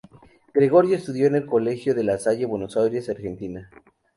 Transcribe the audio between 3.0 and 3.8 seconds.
Argentina.